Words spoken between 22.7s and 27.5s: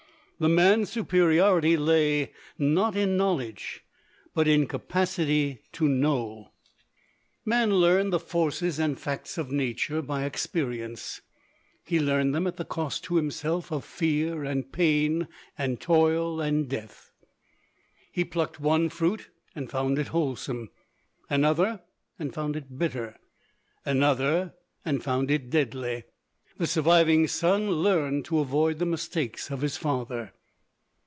bitter; another, and found it deadly. The surviving